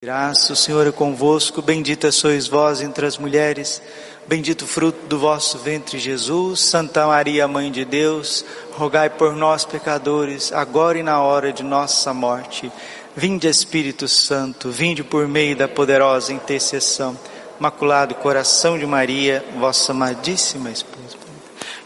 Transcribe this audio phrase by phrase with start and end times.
[0.00, 3.82] Graça, o Senhor é convosco, bendita sois vós entre as mulheres,
[4.28, 6.60] bendito o fruto do vosso ventre, Jesus.
[6.60, 12.14] Santa Maria, Mãe de Deus, rogai por nós, pecadores, agora e na hora de nossa
[12.14, 12.70] morte.
[13.16, 17.18] Vinde, Espírito Santo, vinde por meio da poderosa intercessão.
[17.58, 21.16] Maculado coração de Maria, vossa amadíssima esposa.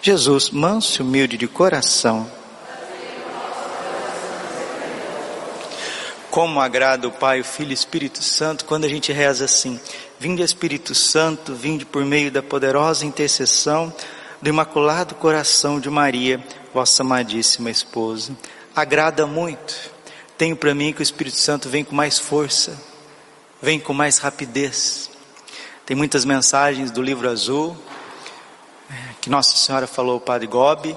[0.02, 2.30] Jesus, manso e humilde de coração,
[6.32, 9.78] Como agrada o Pai, o Filho e o Espírito Santo quando a gente reza assim:
[10.18, 13.92] Vinde Espírito Santo, vinde por meio da poderosa intercessão
[14.40, 18.34] do Imaculado Coração de Maria, vossa amadíssima esposa.
[18.74, 19.92] Agrada muito.
[20.38, 22.80] Tenho para mim que o Espírito Santo vem com mais força,
[23.60, 25.10] vem com mais rapidez.
[25.84, 27.76] Tem muitas mensagens do livro azul
[28.90, 30.96] é, que Nossa Senhora falou ao Padre Gobi,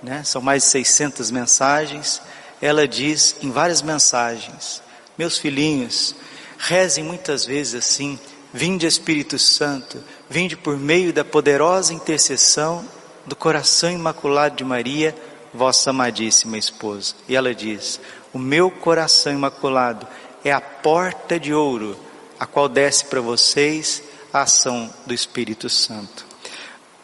[0.00, 0.22] né?
[0.22, 2.22] São mais de 600 mensagens
[2.60, 4.82] ela diz em várias mensagens:
[5.16, 6.14] Meus filhinhos,
[6.58, 8.18] rezem muitas vezes assim:
[8.52, 12.84] Vinde Espírito Santo, vinde por meio da poderosa intercessão
[13.26, 15.14] do coração imaculado de Maria,
[15.52, 17.14] vossa amadíssima esposa.
[17.28, 18.00] E ela diz:
[18.32, 20.06] O meu coração imaculado
[20.44, 21.96] é a porta de ouro,
[22.38, 26.26] a qual desce para vocês a ação do Espírito Santo.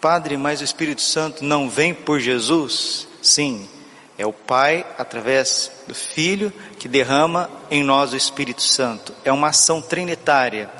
[0.00, 3.08] Padre, mas o Espírito Santo não vem por Jesus?
[3.22, 3.68] Sim,
[4.16, 9.12] é o Pai, através do Filho, que derrama em nós o Espírito Santo.
[9.24, 10.70] É uma ação trinitária,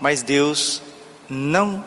[0.00, 0.80] mas Deus
[1.28, 1.84] não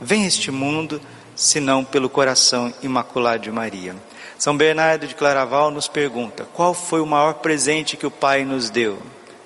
[0.00, 1.00] vem a este mundo
[1.36, 3.94] senão pelo coração imaculado de Maria.
[4.38, 8.70] São Bernardo de Claraval nos pergunta: qual foi o maior presente que o Pai nos
[8.70, 8.98] deu?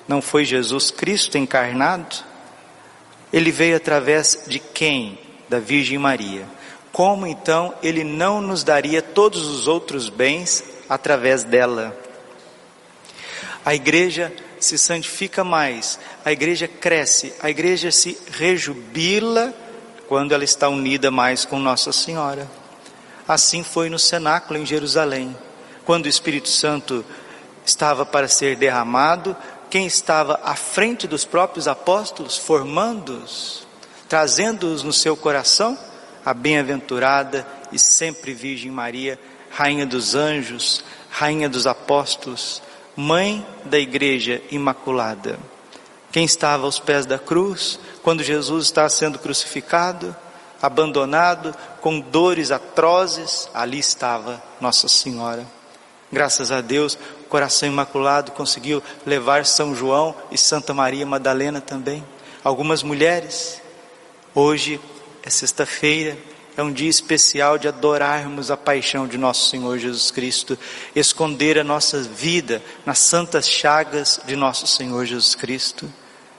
[0.06, 2.16] Não foi Jesus Cristo encarnado?
[3.32, 5.18] Ele veio através de quem?
[5.48, 6.46] Da Virgem Maria.
[6.92, 11.96] Como então ele não nos daria todos os outros bens através dela.
[13.64, 19.54] A igreja se santifica mais, a igreja cresce, a igreja se rejubila
[20.08, 22.48] quando ela está unida mais com Nossa Senhora.
[23.26, 25.36] Assim foi no cenáculo em Jerusalém,
[25.84, 27.04] quando o Espírito Santo
[27.64, 29.36] estava para ser derramado,
[29.70, 33.66] quem estava à frente dos próprios apóstolos, formando-os,
[34.08, 35.78] trazendo-os no seu coração,
[36.24, 39.18] a bem-aventurada e sempre Virgem Maria
[39.54, 42.60] Rainha dos anjos, Rainha dos apóstolos,
[42.96, 45.38] Mãe da Igreja Imaculada.
[46.10, 50.14] Quem estava aos pés da cruz, quando Jesus está sendo crucificado,
[50.60, 55.46] abandonado, com dores atrozes, ali estava Nossa Senhora.
[56.10, 62.04] Graças a Deus, o coração imaculado conseguiu levar São João e Santa Maria Madalena também.
[62.42, 63.60] Algumas mulheres.
[64.34, 64.80] Hoje
[65.22, 66.18] é sexta-feira,
[66.56, 70.58] é um dia especial de adorarmos a paixão de nosso Senhor Jesus Cristo,
[70.94, 75.90] esconder a nossa vida nas santas chagas de nosso Senhor Jesus Cristo.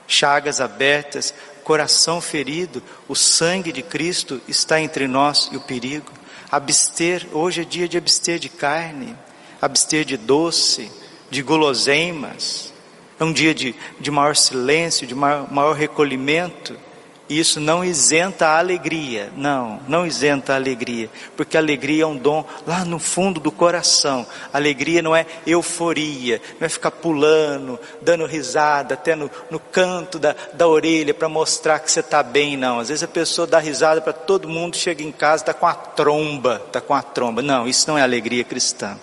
[0.08, 1.34] Chagas abertas,
[1.64, 6.12] coração ferido, o sangue de Cristo está entre nós e o perigo.
[6.50, 9.16] Abster, hoje é dia de abster de carne,
[9.60, 10.90] abster de doce,
[11.28, 12.72] de guloseimas.
[13.18, 16.85] É um dia de, de maior silêncio, de maior, maior recolhimento
[17.28, 22.44] isso não isenta a alegria, não, não isenta a alegria, porque alegria é um dom
[22.64, 24.24] lá no fundo do coração.
[24.52, 30.36] Alegria não é euforia, não é ficar pulando, dando risada até no, no canto da,
[30.52, 32.78] da orelha para mostrar que você está bem, não.
[32.78, 35.74] Às vezes a pessoa dá risada para todo mundo, chega em casa, está com a
[35.74, 37.42] tromba, está com a tromba.
[37.42, 38.96] Não, isso não é alegria cristã.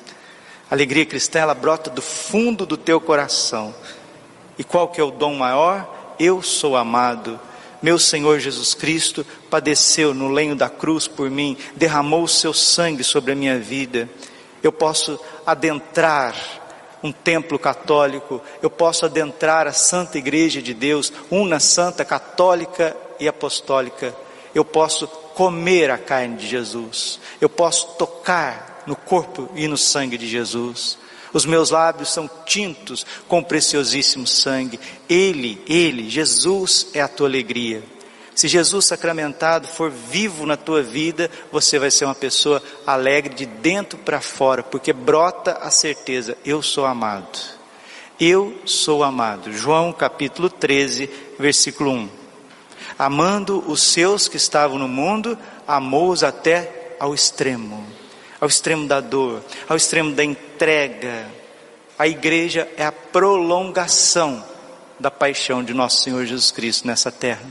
[0.71, 3.75] A alegria cristã, ela brota do fundo do teu coração.
[4.57, 6.15] E qual que é o dom maior?
[6.17, 7.37] Eu sou amado
[7.83, 13.03] meu Senhor Jesus Cristo padeceu no lenho da cruz por mim, derramou o seu sangue
[13.03, 14.09] sobre a minha vida.
[14.63, 16.33] Eu posso adentrar
[17.03, 23.27] um templo católico, eu posso adentrar a Santa Igreja de Deus, una santa, católica e
[23.27, 24.15] apostólica.
[24.55, 30.17] Eu posso comer a carne de Jesus, eu posso tocar no corpo e no sangue
[30.17, 30.97] de Jesus.
[31.33, 34.79] Os meus lábios são tintos com preciosíssimo sangue.
[35.09, 37.83] Ele, Ele, Jesus é a tua alegria.
[38.35, 43.45] Se Jesus sacramentado for vivo na tua vida, você vai ser uma pessoa alegre de
[43.45, 47.39] dentro para fora, porque brota a certeza: eu sou amado.
[48.19, 49.51] Eu sou amado.
[49.51, 51.09] João capítulo 13,
[51.39, 52.09] versículo 1.
[52.97, 55.37] Amando os seus que estavam no mundo,
[55.67, 57.85] amou-os até ao extremo
[58.43, 61.31] ao extremo da dor, ao extremo da entrega.
[61.97, 64.43] A igreja é a prolongação
[64.99, 67.45] da paixão de nosso Senhor Jesus Cristo nessa terra.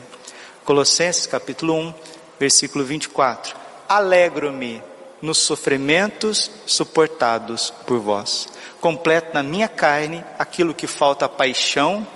[0.67, 1.95] Colossenses capítulo 1,
[2.39, 3.57] versículo 24.
[3.89, 4.83] Alegro-me
[5.23, 8.47] nos sofrimentos suportados por vós.
[8.79, 12.07] Completo na minha carne aquilo que falta a paixão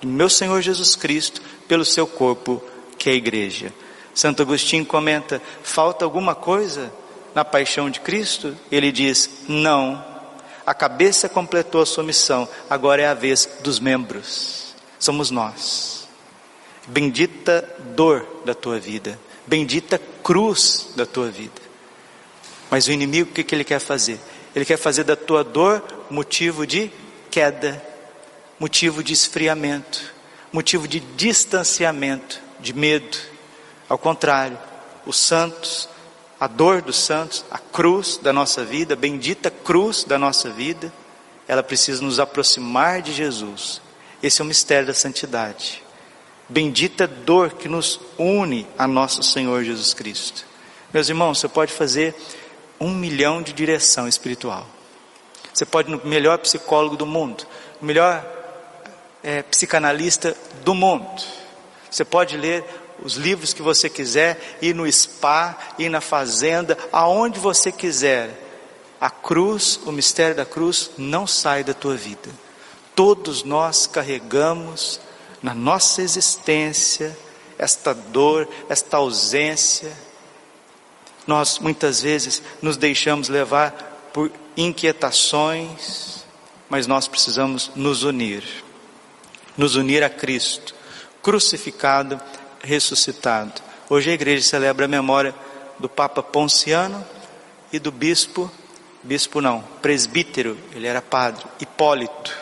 [0.00, 2.64] do meu Senhor Jesus Cristo pelo seu corpo,
[2.96, 3.70] que é a igreja.
[4.14, 6.90] Santo Agostinho comenta: falta alguma coisa
[7.34, 8.56] na paixão de Cristo?
[8.70, 10.04] Ele diz: não.
[10.66, 14.74] A cabeça completou a sua missão, agora é a vez dos membros.
[14.98, 16.08] Somos nós.
[16.86, 21.60] Bendita dor da tua vida, bendita cruz da tua vida.
[22.70, 24.18] Mas o inimigo, o que, ele quer fazer?
[24.54, 26.90] Ele quer fazer da tua dor motivo de
[27.30, 27.82] queda,
[28.58, 30.12] motivo de esfriamento,
[30.52, 33.18] motivo de distanciamento, de medo.
[33.88, 34.58] Ao contrário,
[35.04, 35.88] os santos,
[36.38, 40.92] a dor dos santos, a cruz da nossa vida, a bendita cruz da nossa vida,
[41.46, 43.80] ela precisa nos aproximar de Jesus.
[44.22, 45.82] Esse é o mistério da santidade.
[46.48, 50.44] Bendita dor que nos une a nosso Senhor Jesus Cristo.
[50.92, 52.14] Meus irmãos, você pode fazer
[52.78, 54.66] um milhão de direção espiritual.
[55.52, 57.46] Você pode ir no melhor psicólogo do mundo,
[57.80, 58.24] o melhor
[59.22, 61.22] é, psicanalista do mundo.
[61.90, 62.64] Você pode ler
[63.04, 68.42] os livros que você quiser, ir no spa, ir na fazenda, aonde você quiser.
[69.00, 72.30] A cruz, o mistério da cruz, não sai da tua vida.
[72.94, 75.00] Todos nós carregamos
[75.42, 77.16] na nossa existência
[77.58, 79.92] esta dor, esta ausência.
[81.26, 86.24] Nós muitas vezes nos deixamos levar por inquietações,
[86.68, 88.64] mas nós precisamos nos unir
[89.56, 90.74] nos unir a Cristo,
[91.22, 92.20] crucificado,
[92.64, 93.62] ressuscitado.
[93.88, 95.34] Hoje a igreja celebra a memória
[95.78, 97.04] do Papa Ponciano
[97.72, 98.50] e do bispo,
[99.02, 102.34] bispo não, presbítero, ele era padre, Hipólito,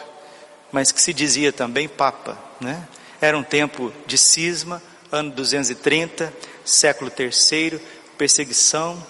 [0.70, 2.86] mas que se dizia também Papa, né?
[3.20, 6.32] Era um tempo de cisma, ano 230,
[6.64, 7.80] século terceiro,
[8.16, 9.00] perseguição.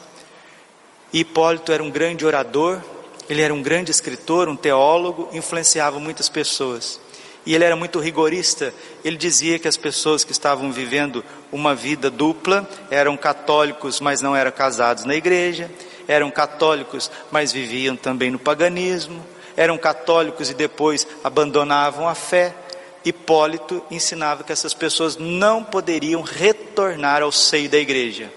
[1.13, 2.83] Hipólito era um grande orador,
[3.29, 7.01] ele era um grande escritor, um teólogo, influenciava muitas pessoas.
[7.45, 8.73] E ele era muito rigorista.
[9.05, 14.35] Ele dizia que as pessoas que estavam vivendo uma vida dupla eram católicos, mas não
[14.35, 15.71] eram casados na igreja,
[16.07, 19.25] eram católicos, mas viviam também no paganismo,
[19.57, 22.55] eram católicos e depois abandonavam a fé.
[23.05, 28.33] Hipólito ensinava que essas pessoas não poderiam retornar ao seio da igreja,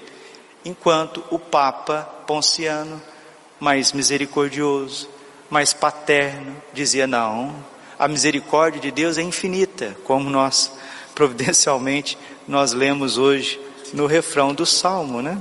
[0.64, 3.00] enquanto o Papa Ponciano,
[3.60, 5.08] mais misericordioso,
[5.50, 7.56] mais paterno, dizia: não,
[7.98, 10.72] a misericórdia de Deus é infinita, como nós
[11.14, 13.60] providencialmente nós lemos hoje
[13.94, 15.40] no refrão do salmo, né?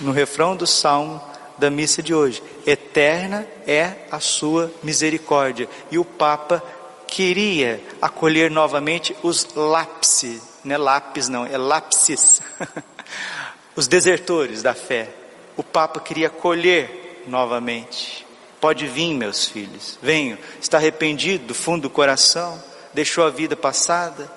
[0.00, 1.20] No refrão do salmo
[1.58, 2.42] da missa de hoje.
[2.64, 5.68] Eterna é a sua misericórdia.
[5.90, 6.62] E o Papa
[7.06, 12.40] queria acolher novamente os lapsi, não é lápis não, é lapsis.
[13.74, 15.08] os desertores da fé.
[15.56, 18.27] O Papa queria acolher novamente.
[18.60, 20.38] Pode vir, meus filhos, venham.
[20.60, 22.60] Está arrependido do fundo do coração,
[22.92, 24.30] deixou a vida passada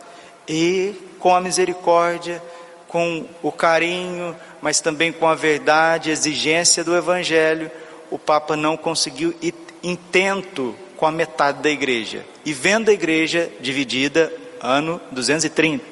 [0.47, 2.41] e com a misericórdia,
[2.87, 7.71] com o carinho, mas também com a verdade, a exigência do Evangelho,
[8.09, 12.25] o Papa não conseguiu ir intento com a metade da igreja.
[12.45, 14.31] E vendo a igreja dividida,
[14.61, 15.83] ano 230,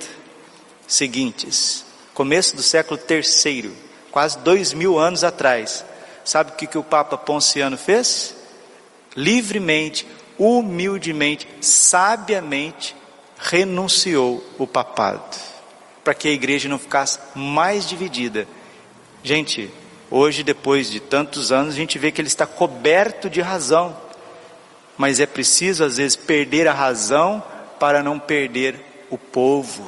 [0.88, 3.72] seguintes, começo do século terceiro,
[4.12, 5.86] quase dois mil anos atrás,
[6.30, 8.36] Sabe o que, que o Papa Ponciano fez?
[9.18, 10.06] Livremente,
[10.38, 12.96] humildemente, sabiamente
[13.40, 15.36] renunciou o papado,
[16.04, 18.48] para que a igreja não ficasse mais dividida.
[19.24, 19.72] Gente,
[20.12, 23.98] hoje, depois de tantos anos, a gente vê que ele está coberto de razão,
[25.00, 27.44] mas é preciso, às vezes, perder a razão
[27.80, 29.88] para não perder o povo.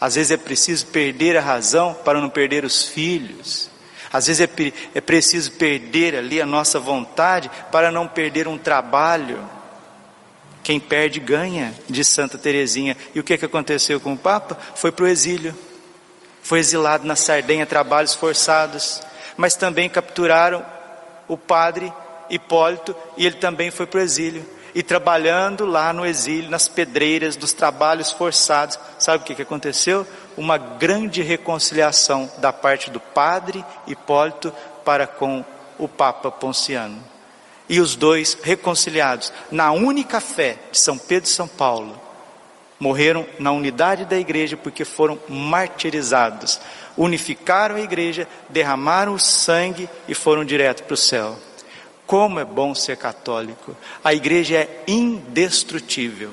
[0.00, 3.73] Às vezes é preciso perder a razão para não perder os filhos.
[4.14, 9.44] Às vezes é, é preciso perder ali a nossa vontade para não perder um trabalho.
[10.62, 12.96] Quem perde ganha, de Santa Teresinha.
[13.12, 14.56] E o que, que aconteceu com o Papa?
[14.76, 15.52] Foi para o exílio.
[16.44, 19.02] Foi exilado na Sardenha, trabalhos forçados.
[19.36, 20.64] Mas também capturaram
[21.26, 21.92] o padre
[22.30, 24.48] Hipólito e ele também foi para o exílio.
[24.74, 30.06] E trabalhando lá no exílio, nas pedreiras, dos trabalhos forçados, sabe o que, que aconteceu?
[30.36, 34.52] uma grande reconciliação da parte do padre Hipólito
[34.84, 35.44] para com
[35.78, 37.02] o Papa Ponciano.
[37.68, 42.00] E os dois reconciliados na única fé de São Pedro e São Paulo,
[42.78, 46.60] morreram na unidade da igreja porque foram martirizados.
[46.96, 51.38] Unificaram a igreja, derramaram o sangue e foram direto para o céu.
[52.06, 53.76] Como é bom ser católico!
[54.02, 56.32] A igreja é indestrutível.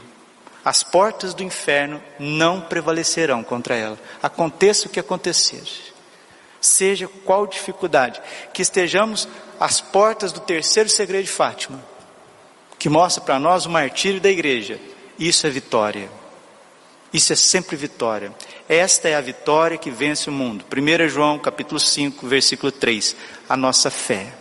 [0.63, 3.99] As portas do inferno não prevalecerão contra ela.
[4.21, 5.63] Aconteça o que acontecer.
[6.59, 8.21] Seja qual dificuldade,
[8.53, 9.27] que estejamos
[9.59, 11.83] às portas do terceiro segredo de Fátima,
[12.77, 14.79] que mostra para nós o martírio da igreja.
[15.17, 16.09] Isso é vitória.
[17.11, 18.31] Isso é sempre vitória.
[18.69, 20.63] Esta é a vitória que vence o mundo.
[20.71, 23.15] 1 João capítulo 5, versículo 3.
[23.49, 24.40] A nossa fé.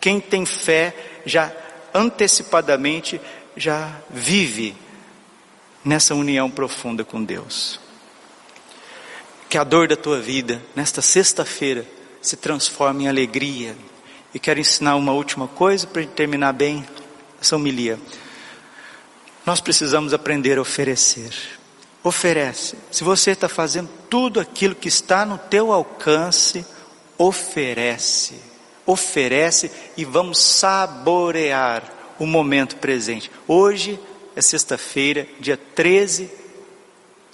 [0.00, 0.94] Quem tem fé
[1.26, 1.52] já
[1.92, 3.20] antecipadamente
[3.56, 4.74] já vive
[5.84, 7.78] nessa união profunda com Deus.
[9.48, 11.84] Que a dor da tua vida, nesta sexta-feira,
[12.22, 13.76] se transforme em alegria.
[14.32, 16.86] E quero ensinar uma última coisa para terminar bem
[17.40, 17.98] essa homilia.
[19.44, 21.34] Nós precisamos aprender a oferecer.
[22.02, 22.76] Oferece.
[22.90, 26.64] Se você está fazendo tudo aquilo que está no teu alcance,
[27.18, 28.49] oferece.
[28.90, 31.84] Oferece e vamos saborear
[32.18, 33.30] o momento presente.
[33.46, 34.00] Hoje
[34.34, 36.28] é sexta-feira, dia 13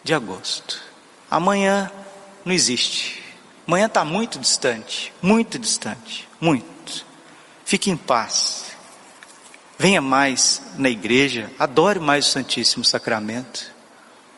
[0.05, 0.83] de agosto.
[1.31, 1.91] Amanhã
[2.45, 3.23] não existe.
[3.67, 7.07] Amanhã está muito distante, muito distante, muito.
[7.65, 8.67] Fique em paz.
[9.79, 13.73] Venha mais na igreja, adore mais o Santíssimo Sacramento.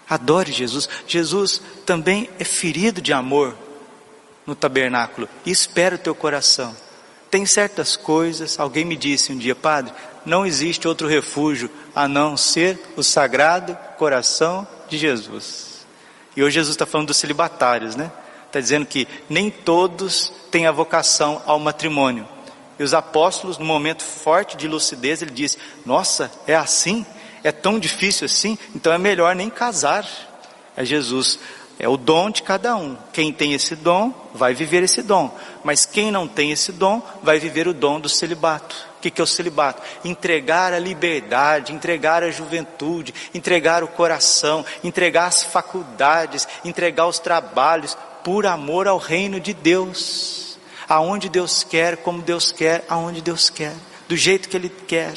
[0.09, 0.89] Adore Jesus.
[1.05, 3.59] Jesus também é ferido de amor
[4.47, 6.77] no tabernáculo e espera o teu coração.
[7.31, 9.93] Tem certas coisas, alguém me disse um dia, padre,
[10.25, 15.87] não existe outro refúgio a não ser o sagrado coração de Jesus.
[16.37, 18.11] E hoje Jesus está falando dos celibatários, né?
[18.47, 22.27] Está dizendo que nem todos têm a vocação ao matrimônio.
[22.79, 27.05] E os apóstolos, no momento forte de lucidez, ele diz: Nossa, é assim?
[27.43, 28.57] É tão difícil assim?
[28.75, 30.07] Então é melhor nem casar.
[30.77, 31.39] É Jesus,
[31.79, 32.97] é o dom de cada um.
[33.13, 35.35] Quem tem esse dom, vai viver esse dom.
[35.63, 38.89] Mas quem não tem esse dom, vai viver o dom do celibato.
[38.97, 39.81] O que é o celibato?
[40.05, 47.97] Entregar a liberdade, entregar a juventude, entregar o coração, entregar as faculdades, entregar os trabalhos,
[48.25, 50.49] por amor ao reino de Deus
[50.89, 53.75] aonde Deus quer, como Deus quer, aonde Deus quer,
[54.09, 55.15] do jeito que Ele quer.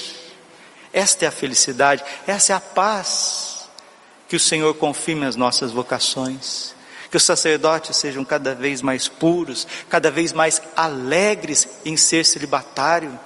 [0.92, 3.51] Esta é a felicidade, essa é a paz
[4.32, 6.74] que o Senhor confirme as nossas vocações.
[7.10, 13.20] Que os sacerdotes sejam cada vez mais puros, cada vez mais alegres em ser celibatário.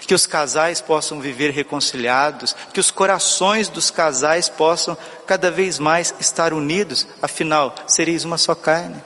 [0.00, 6.12] Que os casais possam viver reconciliados, que os corações dos casais possam cada vez mais
[6.18, 9.00] estar unidos, afinal, sereis uma só carne.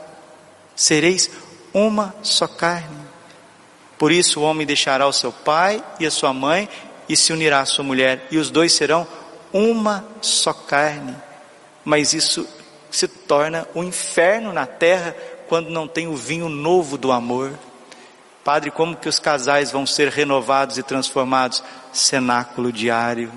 [0.75, 1.29] Sereis
[1.75, 3.05] uma só carne.
[3.99, 6.67] Por isso o homem deixará o seu pai e a sua mãe
[7.07, 9.07] e se unirá à sua mulher, e os dois serão
[9.53, 11.17] uma só carne.
[11.85, 12.47] Mas isso
[12.91, 15.15] se torna um inferno na terra
[15.49, 17.53] quando não tem o vinho novo do amor.
[18.45, 21.63] Padre, como que os casais vão ser renovados e transformados?
[21.93, 23.33] Cenáculo diário.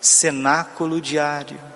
[0.00, 1.69] Cenáculo diário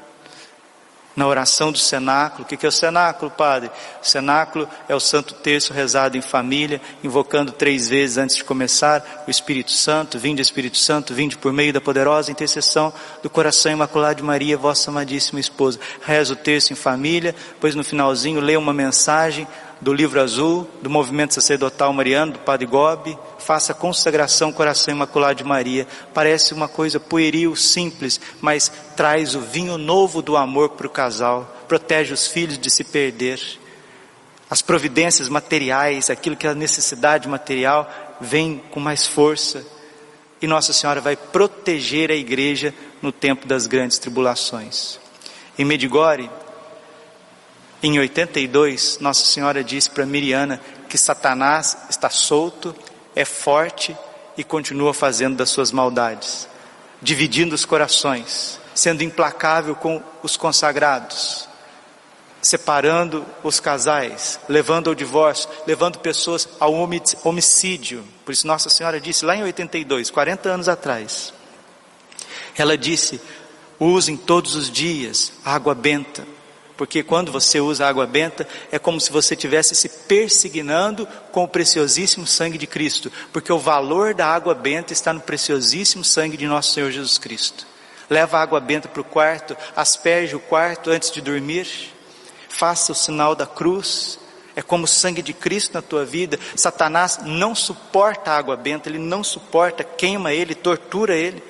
[1.16, 2.44] na oração do cenáculo.
[2.44, 3.70] O que é o cenáculo, Padre?
[4.02, 9.24] O cenáculo é o Santo Terço rezado em família, invocando três vezes antes de começar
[9.26, 10.18] o Espírito Santo.
[10.18, 12.92] Vinde, Espírito Santo, vinde por meio da poderosa intercessão
[13.22, 15.78] do coração imaculado de Maria, vossa amadíssima esposa.
[16.02, 19.46] Reza o terço em família, pois no finalzinho lê uma mensagem
[19.84, 25.34] do livro azul, do movimento sacerdotal mariano, do Padre Gobi, faça a consagração Coração Imaculado
[25.34, 25.86] de Maria.
[26.14, 31.54] Parece uma coisa pueril, simples, mas traz o vinho novo do amor para o casal,
[31.68, 33.38] protege os filhos de se perder.
[34.48, 39.62] As providências materiais, aquilo que é a necessidade material, vem com mais força.
[40.40, 42.72] E Nossa Senhora vai proteger a igreja
[43.02, 44.98] no tempo das grandes tribulações.
[45.58, 46.30] Em Medigore,
[47.86, 52.74] em 82, Nossa Senhora disse para Miriana que Satanás está solto,
[53.14, 53.94] é forte
[54.38, 56.48] e continua fazendo das suas maldades,
[57.02, 61.46] dividindo os corações, sendo implacável com os consagrados,
[62.40, 66.72] separando os casais, levando ao divórcio, levando pessoas ao
[67.22, 68.02] homicídio.
[68.24, 71.34] Por isso Nossa Senhora disse lá em 82, 40 anos atrás,
[72.56, 73.20] ela disse:
[73.78, 76.26] usem todos os dias água benta,
[76.76, 81.48] porque quando você usa água benta, é como se você estivesse se persignando com o
[81.48, 86.46] preciosíssimo sangue de Cristo, porque o valor da água benta está no preciosíssimo sangue de
[86.46, 87.66] nosso Senhor Jesus Cristo.
[88.10, 91.66] Leva a água benta para o quarto, asperge o quarto antes de dormir,
[92.48, 94.18] faça o sinal da cruz,
[94.56, 96.38] é como o sangue de Cristo na tua vida.
[96.56, 101.42] Satanás não suporta a água benta, ele não suporta, queima ele, tortura ele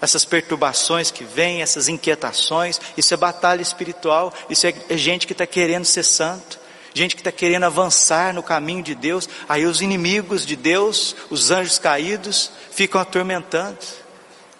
[0.00, 5.32] essas perturbações que vêm, essas inquietações, isso é batalha espiritual, isso é, é gente que
[5.32, 6.58] está querendo ser santo,
[6.94, 11.50] gente que está querendo avançar no caminho de Deus, aí os inimigos de Deus, os
[11.50, 13.78] anjos caídos, ficam atormentando.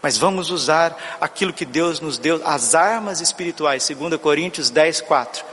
[0.00, 5.45] Mas vamos usar aquilo que Deus nos deu, as armas espirituais, 2 Coríntios 10, 4.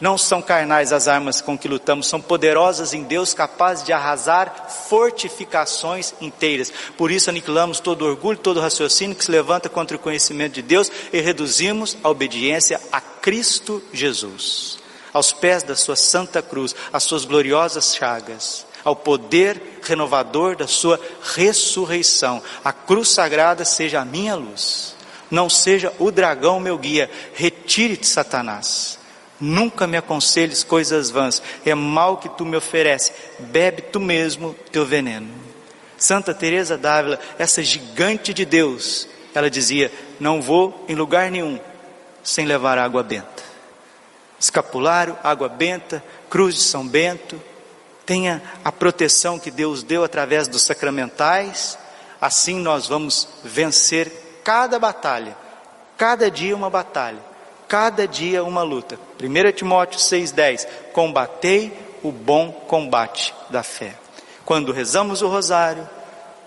[0.00, 4.68] Não são carnais as armas com que lutamos, são poderosas em Deus, capazes de arrasar
[4.88, 6.72] fortificações inteiras.
[6.96, 10.90] Por isso aniquilamos todo orgulho, todo raciocínio que se levanta contra o conhecimento de Deus
[11.12, 14.78] e reduzimos a obediência a Cristo Jesus,
[15.12, 21.00] aos pés da sua santa cruz, às suas gloriosas chagas, ao poder renovador da sua
[21.22, 22.42] ressurreição.
[22.64, 24.96] A cruz sagrada seja a minha luz,
[25.30, 27.08] não seja o dragão meu guia.
[27.32, 29.03] Retire-te, Satanás.
[29.40, 34.86] Nunca me aconselhes coisas vãs, é mal que tu me ofereces, bebe tu mesmo teu
[34.86, 35.28] veneno.
[35.98, 41.58] Santa Teresa d'Ávila, essa gigante de Deus, ela dizia: "Não vou em lugar nenhum
[42.22, 43.42] sem levar água benta".
[44.38, 47.40] Escapulário, água benta, cruz de São Bento,
[48.06, 51.78] tenha a proteção que Deus deu através dos sacramentais,
[52.20, 55.36] assim nós vamos vencer cada batalha,
[55.96, 57.33] cada dia uma batalha
[57.68, 58.98] cada dia uma luta.
[59.20, 63.94] 1 Timóteo 6,10: Combatei o bom combate da fé.
[64.44, 65.88] Quando rezamos o rosário,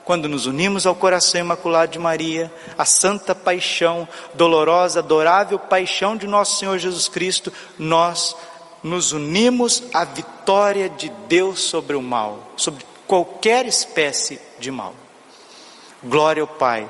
[0.05, 6.27] quando nos unimos ao coração imaculado de Maria, a santa paixão, dolorosa, adorável paixão de
[6.27, 8.35] nosso Senhor Jesus Cristo, nós
[8.81, 14.93] nos unimos à vitória de Deus sobre o mal, sobre qualquer espécie de mal.
[16.03, 16.89] Glória ao Pai